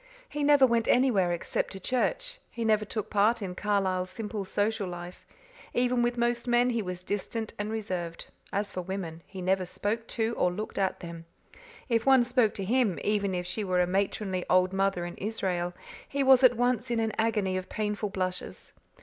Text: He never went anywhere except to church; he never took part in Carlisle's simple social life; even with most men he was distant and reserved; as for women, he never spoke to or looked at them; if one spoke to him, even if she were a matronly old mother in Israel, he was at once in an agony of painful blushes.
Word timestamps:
He 0.27 0.41
never 0.43 0.65
went 0.65 0.87
anywhere 0.87 1.31
except 1.31 1.71
to 1.73 1.79
church; 1.79 2.39
he 2.49 2.65
never 2.65 2.85
took 2.85 3.11
part 3.11 3.39
in 3.39 3.53
Carlisle's 3.53 4.09
simple 4.09 4.45
social 4.45 4.87
life; 4.89 5.23
even 5.75 6.01
with 6.01 6.17
most 6.17 6.47
men 6.47 6.71
he 6.71 6.81
was 6.81 7.03
distant 7.03 7.53
and 7.59 7.69
reserved; 7.71 8.25
as 8.51 8.71
for 8.71 8.81
women, 8.81 9.21
he 9.27 9.43
never 9.43 9.63
spoke 9.63 10.07
to 10.07 10.33
or 10.39 10.51
looked 10.51 10.79
at 10.79 11.01
them; 11.01 11.25
if 11.87 12.03
one 12.03 12.23
spoke 12.23 12.55
to 12.55 12.63
him, 12.65 12.97
even 13.03 13.35
if 13.35 13.45
she 13.45 13.63
were 13.63 13.79
a 13.79 13.85
matronly 13.85 14.43
old 14.49 14.73
mother 14.73 15.05
in 15.05 15.17
Israel, 15.17 15.71
he 16.09 16.23
was 16.23 16.43
at 16.43 16.57
once 16.57 16.89
in 16.89 16.99
an 16.99 17.13
agony 17.19 17.55
of 17.55 17.69
painful 17.69 18.09
blushes. 18.09 18.71